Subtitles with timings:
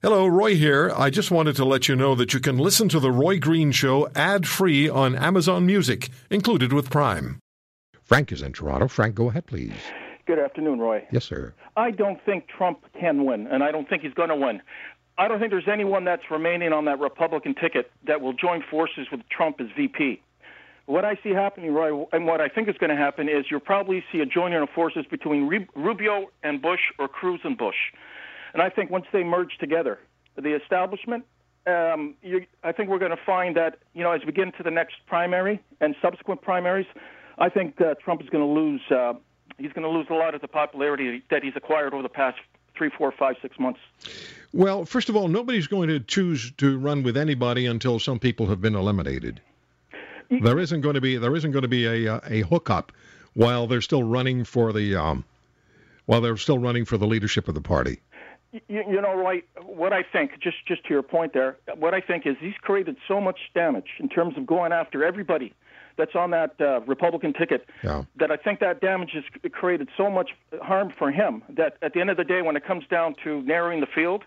[0.00, 0.92] Hello, Roy here.
[0.96, 3.72] I just wanted to let you know that you can listen to The Roy Green
[3.72, 7.40] Show ad free on Amazon Music, included with Prime.
[8.04, 8.86] Frank is in Toronto.
[8.86, 9.72] Frank, go ahead, please.
[10.24, 11.04] Good afternoon, Roy.
[11.10, 11.52] Yes, sir.
[11.76, 14.62] I don't think Trump can win, and I don't think he's going to win.
[15.18, 19.08] I don't think there's anyone that's remaining on that Republican ticket that will join forces
[19.10, 20.22] with Trump as VP.
[20.86, 23.58] What I see happening, Roy, and what I think is going to happen is you'll
[23.58, 27.74] probably see a joining of forces between Rubio and Bush or Cruz and Bush.
[28.52, 29.98] And I think once they merge together,
[30.36, 31.24] the establishment,
[31.66, 34.62] um, you, I think we're going to find that, you know, as we get into
[34.62, 36.86] the next primary and subsequent primaries,
[37.38, 38.80] I think uh, Trump is going to lose.
[38.90, 39.14] Uh,
[39.58, 42.38] he's going to lose a lot of the popularity that he's acquired over the past
[42.76, 43.80] three, four, five, six months.
[44.52, 48.46] Well, first of all, nobody's going to choose to run with anybody until some people
[48.46, 49.40] have been eliminated.
[50.30, 52.92] There isn't going to be there isn't going to be a uh, a hookup
[53.32, 55.24] while they're still running for the um,
[56.04, 58.00] while they're still running for the leadership of the party.
[58.52, 62.00] You, you know, Roy, what I think, just just to your point there, what I
[62.00, 65.52] think is he's created so much damage in terms of going after everybody
[65.98, 68.04] that's on that uh, Republican ticket yeah.
[68.16, 70.30] that I think that damage has created so much
[70.62, 73.42] harm for him that at the end of the day, when it comes down to
[73.42, 74.22] narrowing the field,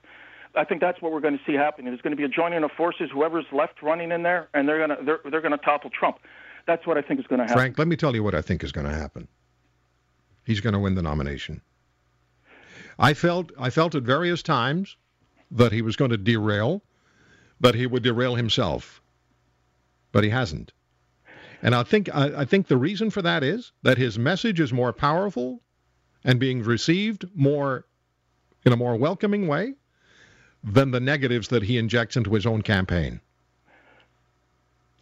[0.53, 1.87] I think that's what we're going to see happening.
[1.87, 4.85] There's going to be a joining of forces, whoever's left running in there, and they're
[4.85, 6.17] going to they're, they're going to topple Trump.
[6.67, 7.57] That's what I think is going to happen.
[7.57, 9.27] Frank, let me tell you what I think is going to happen.
[10.43, 11.61] He's going to win the nomination.
[13.03, 14.95] I felt I felt at various times
[15.49, 16.83] that he was going to derail,
[17.59, 19.01] but he would derail himself.
[20.11, 20.71] But he hasn't.
[21.63, 24.71] And I think I, I think the reason for that is that his message is
[24.71, 25.63] more powerful
[26.23, 27.87] and being received more
[28.63, 29.73] in a more welcoming way
[30.63, 33.19] than the negatives that he injects into his own campaign.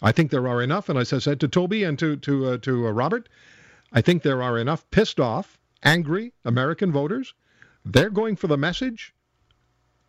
[0.01, 2.57] I think there are enough, and as I said to Toby and to to uh,
[2.59, 3.27] to uh, Robert,
[3.91, 7.33] I think there are enough pissed off, angry American voters
[7.85, 9.13] they're going for the message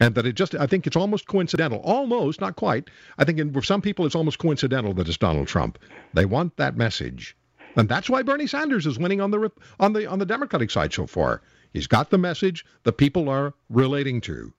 [0.01, 1.81] and that it just I think it's almost coincidental.
[1.81, 2.89] Almost, not quite.
[3.19, 5.79] I think in, for some people it's almost coincidental that it's Donald Trump.
[6.15, 7.37] They want that message.
[7.77, 10.93] And that's why Bernie Sanders is winning on the on the on the Democratic side
[10.93, 11.43] so far.
[11.73, 14.53] He's got the message the people are relating to.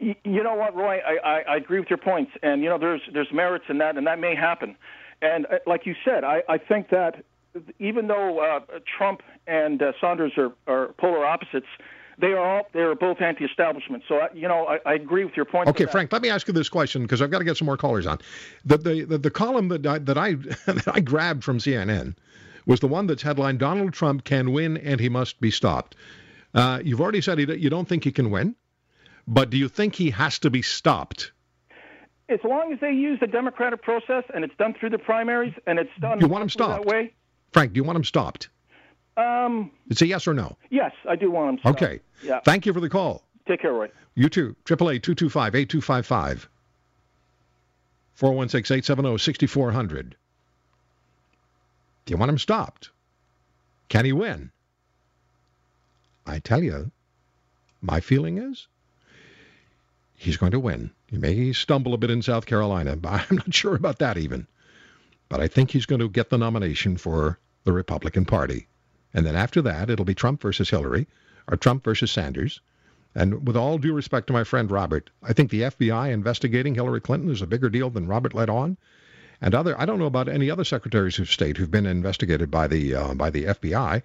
[0.00, 0.98] You know what, Roy?
[1.06, 3.96] I, I, I agree with your points, and you know there's there's merits in that,
[3.96, 4.76] and that may happen.
[5.20, 7.24] And uh, like you said, I, I think that
[7.78, 8.60] even though uh,
[8.98, 11.66] Trump and uh, Sanders are, are polar opposites,
[12.22, 14.04] they are all they are both anti-establishment.
[14.08, 15.68] So you know, I, I agree with your point.
[15.68, 17.76] Okay, Frank, let me ask you this question because I've got to get some more
[17.76, 18.18] callers on.
[18.64, 20.34] The the the, the column that I, that I
[20.66, 22.14] that I grabbed from CNN
[22.64, 25.96] was the one that's headlined "Donald Trump can win and he must be stopped."
[26.54, 28.54] Uh, you've already said he, you don't think he can win,
[29.26, 31.32] but do you think he has to be stopped?
[32.28, 35.78] As long as they use the democratic process and it's done through the primaries and
[35.78, 37.12] it's done you want him stopped that way.
[37.52, 38.48] Frank, do you want him stopped?
[39.16, 40.56] Um, it's a yes or no.
[40.70, 41.58] Yes, I do want him.
[41.58, 41.82] Stopped.
[41.82, 42.00] Okay.
[42.24, 42.40] Yeah.
[42.40, 43.24] Thank you for the call.
[43.46, 43.88] Take care, Roy.
[44.14, 44.56] You too.
[44.64, 46.48] Triple eight two two five eight two five five.
[48.14, 50.16] Four one six eight seven zero sixty four hundred.
[52.04, 52.90] Do you want him stopped?
[53.88, 54.50] Can he win?
[56.26, 56.90] I tell you,
[57.80, 58.68] my feeling is
[60.14, 60.90] he's going to win.
[61.08, 64.46] He may stumble a bit in South Carolina, but I'm not sure about that even.
[65.28, 68.66] But I think he's going to get the nomination for the Republican Party.
[69.14, 71.06] And then after that, it'll be Trump versus Hillary,
[71.48, 72.60] or Trump versus Sanders.
[73.14, 77.00] And with all due respect to my friend Robert, I think the FBI investigating Hillary
[77.00, 78.78] Clinton is a bigger deal than Robert let on.
[79.40, 82.68] And other, I don't know about any other secretaries of state who've been investigated by
[82.68, 84.02] the uh, by the FBI,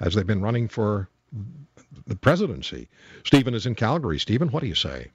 [0.00, 1.08] as they've been running for
[2.06, 2.88] the presidency.
[3.24, 4.18] Stephen is in Calgary.
[4.18, 5.10] Stephen, what do you say?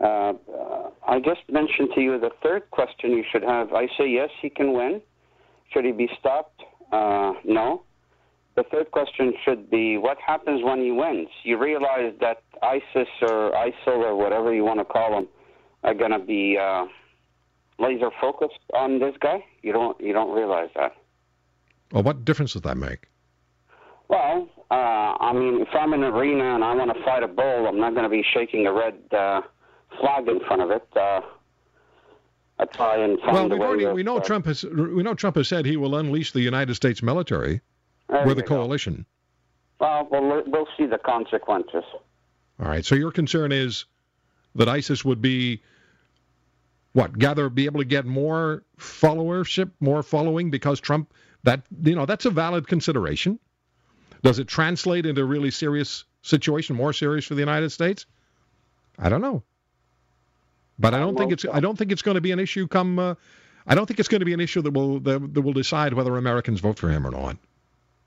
[0.00, 0.32] Uh,
[1.06, 3.72] I just mentioned to you the third question you should have.
[3.72, 5.00] I say yes, he can win.
[5.72, 6.62] Should he be stopped?
[6.90, 7.84] Uh, no.
[8.54, 11.28] The third question should be what happens when he wins?
[11.42, 15.28] You realize that ISIS or ISIL or whatever you want to call them
[15.82, 16.84] are going to be uh,
[17.78, 19.44] laser focused on this guy.
[19.62, 20.94] You don't you don't realize that.
[21.92, 23.08] Well, what difference does that make?
[24.08, 27.28] Well, uh, I mean, if I'm in an arena and I want to fight a
[27.28, 29.40] bull, I'm not going to be shaking a red uh,
[29.98, 30.86] flag in front of it.
[30.94, 31.22] Uh,
[32.58, 35.36] I try and find well, we already we know uh, Trump has we know Trump
[35.36, 37.62] has said he will unleash the United States military
[38.26, 39.06] with the coalition.
[39.80, 41.84] Well, well, we'll see the consequences.
[42.60, 42.84] All right.
[42.84, 43.86] So your concern is
[44.54, 45.62] that ISIS would be
[46.92, 51.12] what gather be able to get more followership, more following because Trump
[51.44, 53.38] that you know that's a valid consideration.
[54.22, 58.06] Does it translate into a really serious situation, more serious for the United States?
[58.98, 59.42] I don't know.
[60.78, 62.98] But I don't think it's I don't think it's going to be an issue come
[62.98, 63.14] uh,
[63.66, 65.94] I don't think it's going to be an issue that will that, that will decide
[65.94, 67.36] whether Americans vote for him or not.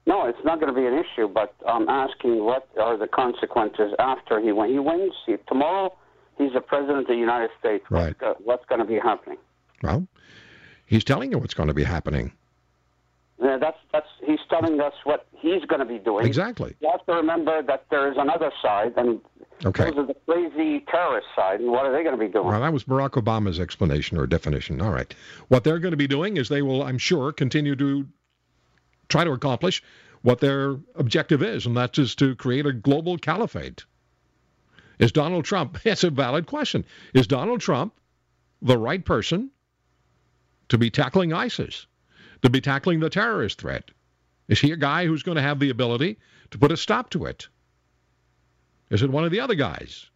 [0.08, 3.94] No, it's not going to be an issue, but I'm asking what are the consequences
[3.98, 4.72] after he wins.
[4.74, 5.96] He wins he, tomorrow.
[6.38, 7.84] he's the president of the United States.
[7.90, 8.16] Right.
[8.20, 9.38] What's, what's going to be happening?
[9.82, 10.08] Well,
[10.86, 12.32] he's telling you what's going to be happening.
[13.42, 16.26] Yeah, that's that's he's telling us what he's going to be doing.
[16.26, 16.74] Exactly.
[16.80, 19.20] You have to remember that there is another side, and
[19.66, 19.86] Okay.
[19.86, 22.46] those are the crazy terrorist side, and what are they going to be doing?
[22.48, 24.82] Well, that was Barack Obama's explanation or definition.
[24.82, 25.14] All right.
[25.48, 28.06] What they're going to be doing is they will, I'm sure, continue to
[29.10, 29.84] try to accomplish
[30.22, 33.86] what their objective is, and that is to create a global caliphate.
[34.98, 37.94] Is Donald Trump, it's a valid question, is Donald Trump
[38.62, 39.52] the right person
[40.70, 41.86] to be tackling ISIS,
[42.42, 43.92] to be tackling the terrorist threat?
[44.48, 46.18] Is he a guy who's going to have the ability
[46.52, 47.48] to put a stop to it?
[48.90, 50.10] Is it one of the other guys?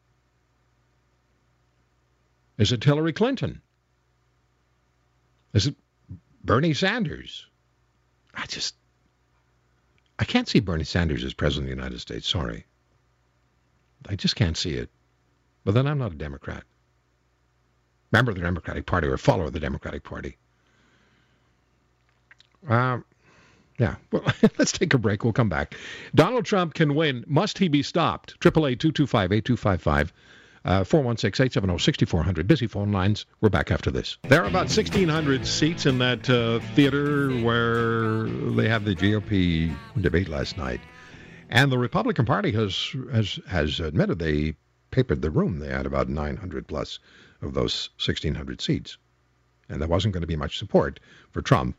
[2.57, 3.61] Is it Hillary Clinton?
[5.53, 5.75] Is it
[6.43, 7.47] Bernie Sanders?
[8.33, 8.75] I just,
[10.17, 12.27] I can't see Bernie Sanders as president of the United States.
[12.27, 12.65] Sorry.
[14.07, 14.89] I just can't see it.
[15.65, 16.63] But then I'm not a Democrat.
[18.11, 20.37] Member of the Democratic Party or follower of the Democratic Party.
[22.67, 23.05] Um,
[23.77, 23.95] yeah.
[24.11, 24.23] Well,
[24.57, 25.23] let's take a break.
[25.23, 25.75] We'll come back.
[26.13, 27.23] Donald Trump can win.
[27.27, 28.31] Must he be stopped?
[28.45, 30.13] 888 225 8255.
[30.69, 32.45] Uh, 416-870-6400.
[32.45, 33.25] Busy phone lines.
[33.41, 34.19] We're back after this.
[34.27, 40.29] There are about 1,600 seats in that uh, theater where they had the GOP debate
[40.29, 40.79] last night.
[41.49, 44.53] And the Republican Party has, has, has admitted they
[44.91, 45.57] papered the room.
[45.57, 46.99] They had about 900 plus
[47.41, 48.99] of those 1,600 seats.
[49.69, 50.99] And there wasn't going to be much support
[51.31, 51.77] for Trump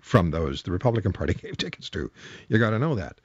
[0.00, 2.10] from those the Republican Party gave tickets to.
[2.48, 3.20] You got to know that.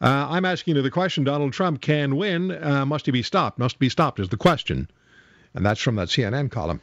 [0.00, 2.50] Uh, I'm asking you the question Donald Trump can win.
[2.50, 3.58] Uh, must he be stopped?
[3.58, 4.88] Must be stopped is the question.
[5.54, 6.80] And that's from that CNN column.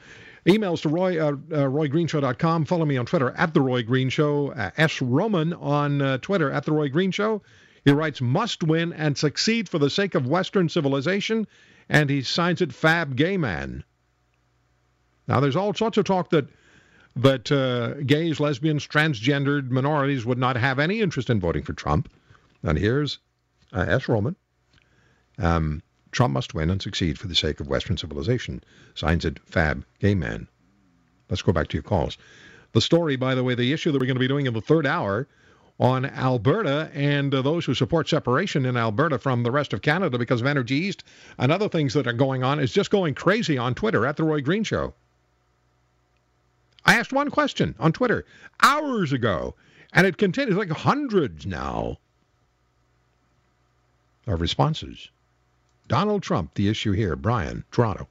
[0.48, 2.66] Emails to Roy, uh, uh, RoyGreenshow.com.
[2.66, 4.52] Follow me on Twitter at The Roy Green Show.
[4.52, 5.02] Uh, S.
[5.02, 7.42] Roman on uh, Twitter at The Roy Green Show.
[7.86, 11.48] He writes, must win and succeed for the sake of Western civilization.
[11.90, 13.84] And he signs it Fab Gay Man.
[15.28, 16.48] Now, there's all sorts of talk that
[17.16, 22.10] that uh, gays, lesbians, transgendered minorities would not have any interest in voting for Trump.
[22.64, 23.20] And here's
[23.74, 24.08] uh, S.
[24.08, 24.36] Roman.
[25.38, 25.82] Um,
[26.12, 28.64] Trump must win and succeed for the sake of Western civilization.
[28.96, 30.48] Signs it Fab Gay Man.
[31.30, 32.18] Let's go back to your calls.
[32.74, 34.62] The story, by the way, the issue that we're going to be doing in the
[34.62, 35.28] third hour
[35.80, 40.18] on Alberta and uh, those who support separation in Alberta from the rest of Canada
[40.18, 41.04] because of Energy East
[41.38, 44.24] and other things that are going on is just going crazy on Twitter at The
[44.24, 44.94] Roy Green Show.
[46.86, 48.26] I asked one question on Twitter
[48.62, 49.56] hours ago,
[49.94, 51.98] and it continues like hundreds now
[54.28, 55.10] of responses.
[55.88, 57.16] Donald Trump, the issue here.
[57.16, 58.08] Brian, Toronto.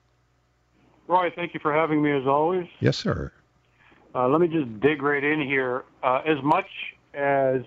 [1.08, 2.68] Roy, thank you for having me as always.
[2.80, 3.32] Yes, sir.
[4.14, 5.84] Uh, let me just dig right in here.
[6.02, 6.66] Uh, as much
[7.14, 7.62] as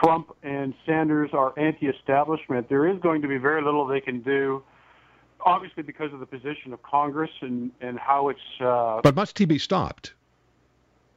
[0.00, 4.20] Trump and Sanders are anti establishment, there is going to be very little they can
[4.20, 4.62] do,
[5.44, 8.40] obviously, because of the position of Congress and, and how it's.
[8.60, 10.14] Uh, But must he be stopped?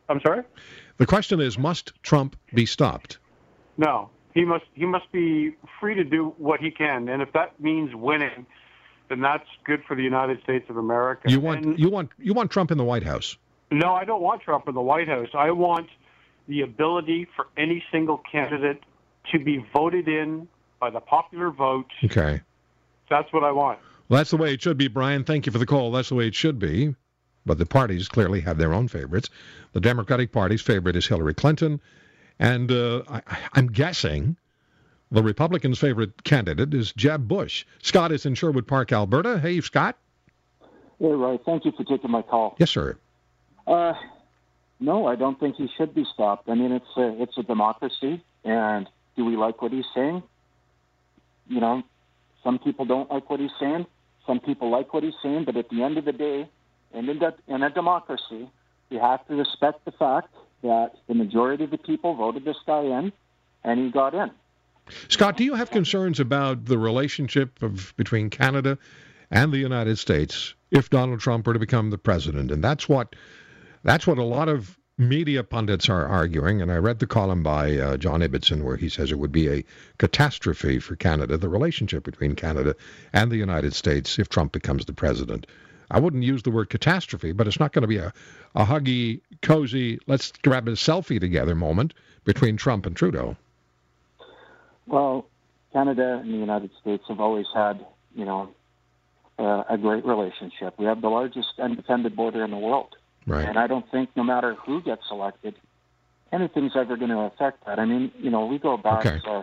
[0.07, 0.43] I'm sorry?
[0.97, 3.17] The question is, must Trump be stopped?
[3.77, 4.09] No.
[4.35, 7.95] He must he must be free to do what he can, and if that means
[7.95, 8.45] winning,
[9.09, 11.31] then that's good for the United States of America.
[11.31, 13.37] You want And- you want you want Trump in the White House.
[13.71, 15.29] No, I don't want Trump in the White House.
[15.33, 15.87] I want
[16.47, 18.83] the ability for any single candidate
[19.31, 20.47] to be voted in
[20.79, 21.87] by the popular vote.
[22.03, 22.41] Okay.
[23.09, 23.79] That's what I want.
[24.09, 25.23] Well, that's the way it should be, Brian.
[25.23, 25.91] Thank you for the call.
[25.91, 26.93] That's the way it should be.
[27.45, 29.29] But the parties clearly have their own favorites.
[29.73, 31.79] The Democratic Party's favorite is Hillary Clinton.
[32.39, 33.21] And uh, I,
[33.53, 34.37] I'm guessing
[35.11, 37.65] the Republicans' favorite candidate is Jeb Bush.
[37.81, 39.39] Scott is in Sherwood Park, Alberta.
[39.39, 39.97] Hey, Scott.
[40.99, 41.37] Hey, Roy.
[41.45, 42.55] Thank you for taking my call.
[42.59, 42.97] Yes, sir.
[43.67, 43.93] Uh,
[44.79, 46.49] no, I don't think he should be stopped.
[46.49, 50.21] I mean, it's a it's a democracy, and do we like what he's saying?
[51.47, 51.83] You know,
[52.43, 53.85] some people don't like what he's saying.
[54.27, 55.45] Some people like what he's saying.
[55.45, 56.49] But at the end of the day,
[56.93, 58.49] in a, in a democracy,
[58.89, 60.33] you have to respect the fact
[60.65, 63.11] that the majority of the people voted this guy in,
[63.63, 64.31] and he got in.
[65.07, 68.77] Scott, do you have concerns about the relationship of between Canada
[69.31, 72.51] and the United States if Donald Trump were to become the president?
[72.51, 73.15] And that's what
[73.83, 76.61] that's what a lot of media pundits are arguing.
[76.61, 79.49] And I read the column by uh, John Ibbitson where he says it would be
[79.49, 79.65] a
[79.97, 82.75] catastrophe for Canada, the relationship between Canada
[83.11, 85.47] and the United States if Trump becomes the president.
[85.91, 88.13] I wouldn't use the word catastrophe, but it's not going to be a,
[88.55, 93.35] a huggy, cozy, let's grab a selfie together moment between Trump and Trudeau.
[94.87, 95.25] Well,
[95.73, 98.49] Canada and the United States have always had, you know,
[99.37, 100.75] uh, a great relationship.
[100.77, 102.95] We have the largest undefended border in the world.
[103.27, 103.47] Right.
[103.47, 105.55] And I don't think no matter who gets elected,
[106.31, 107.79] anything's ever going to affect that.
[107.79, 109.19] I mean, you know, we go back, Okay.
[109.27, 109.41] uh,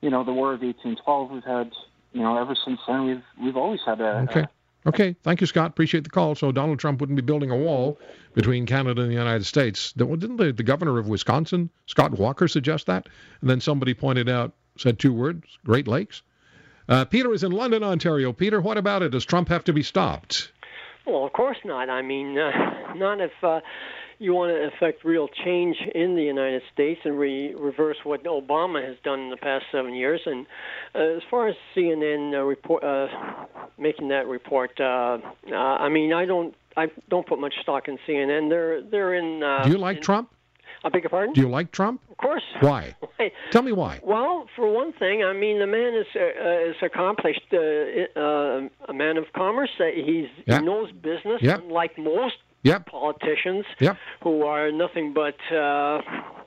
[0.00, 1.30] you know, the War of 1812.
[1.30, 1.72] We've had,
[2.12, 4.44] you know, ever since then, we've we've always had a, Okay.
[4.86, 5.70] Okay, thank you, Scott.
[5.70, 6.34] Appreciate the call.
[6.34, 7.98] So Donald Trump wouldn't be building a wall
[8.34, 9.92] between Canada and the United States.
[9.92, 13.08] Didn't the, the governor of Wisconsin, Scott Walker, suggest that?
[13.40, 16.22] And then somebody pointed out, said two words, Great Lakes.
[16.86, 18.32] Uh, Peter is in London, Ontario.
[18.32, 19.10] Peter, what about it?
[19.10, 20.52] Does Trump have to be stopped?
[21.06, 21.88] Well, of course not.
[21.88, 23.60] I mean, uh, not if uh,
[24.18, 28.84] you want to affect real change in the United States and re- reverse what Obama
[28.86, 30.20] has done in the past seven years.
[30.26, 30.46] And
[30.94, 33.06] uh, as far as CNN uh, report uh,
[33.78, 35.18] making that report, uh,
[35.50, 36.54] uh, I mean, I don't.
[36.76, 38.48] I don't put much stock in CNN.
[38.50, 39.42] They're they're in.
[39.42, 40.30] Uh, Do you like in, Trump?
[40.82, 41.32] I beg your pardon?
[41.32, 42.00] Do you like Trump?
[42.10, 42.42] Of course.
[42.60, 42.94] Why?
[43.52, 44.00] Tell me why.
[44.02, 47.58] Well, for one thing, I mean, the man is uh, is accomplished, uh,
[48.20, 49.70] uh, a man of commerce.
[49.78, 50.60] Uh, he's Yep.
[50.60, 51.62] he knows business, Yep.
[51.64, 52.86] unlike most Yep.
[52.86, 53.96] politicians Yep.
[54.22, 56.00] who are nothing but uh,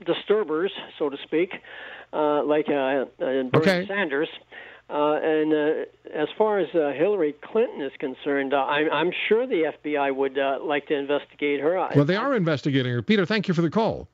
[0.05, 1.51] disturbers, so to speak,
[2.11, 3.85] uh, like uh, uh, Bernie Okay.
[3.87, 4.27] Sanders.
[4.89, 9.45] Uh, and uh, as far as uh, Hillary Clinton is concerned, uh, I'm, I'm sure
[9.45, 11.75] the FBI would uh, like to investigate her.
[11.93, 13.01] Well, they are investigating her.
[13.01, 14.07] Peter, thank you for the call.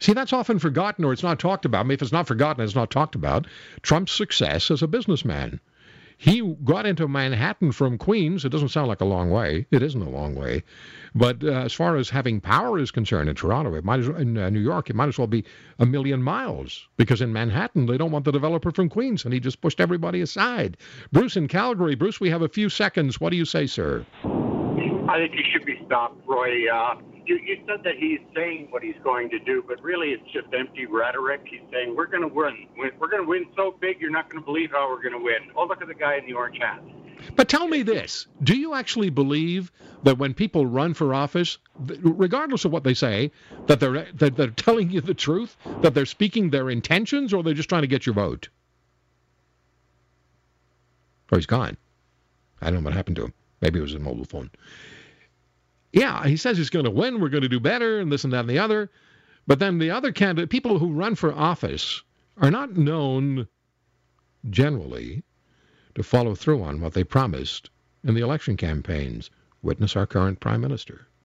[0.00, 1.80] See, that's often forgotten or it's not talked about.
[1.80, 3.46] I mean, if it's not forgotten, it's not talked about.
[3.82, 5.60] Trump's success as a businessman.
[6.22, 8.44] He got into Manhattan from Queens.
[8.44, 9.66] It doesn't sound like a long way.
[9.72, 10.62] It isn't a long way.
[11.16, 14.20] But uh, as far as having power is concerned in Toronto, it might as well,
[14.20, 15.44] in uh, New York, it might as well be
[15.80, 19.40] a million miles because in Manhattan they don't want the developer from Queens, and he
[19.40, 20.76] just pushed everybody aside.
[21.10, 21.96] Bruce in Calgary.
[21.96, 23.20] Bruce, we have a few seconds.
[23.20, 24.06] What do you say, sir?
[24.22, 26.72] I think he should be stopped, Roy.
[26.72, 26.94] Uh,
[27.26, 30.46] you, you said that he's saying what he's going to do, but really it's just
[30.52, 31.42] empty rhetoric.
[31.44, 32.66] He's saying we're going to win.
[32.76, 35.24] We're going to win so big you're not going to believe how we're going to
[35.24, 35.50] win.
[35.56, 36.82] Oh, look at the guy in the orange hat.
[37.36, 39.70] But tell me this: Do you actually believe
[40.02, 43.30] that when people run for office, regardless of what they say,
[43.66, 47.54] that they're that they're telling you the truth, that they're speaking their intentions, or they're
[47.54, 48.48] just trying to get your vote?
[51.30, 51.76] Oh, he's gone.
[52.60, 53.34] I don't know what happened to him.
[53.60, 54.50] Maybe it was his mobile phone.
[55.92, 57.20] Yeah, he says he's going to win.
[57.20, 58.90] We're going to do better, and this and that and the other.
[59.46, 62.02] But then the other candidate, people who run for office,
[62.38, 63.46] are not known
[64.50, 65.22] generally
[65.94, 67.70] to follow through on what they promised
[68.04, 69.30] in the election campaigns.
[69.62, 71.06] Witness our current prime minister.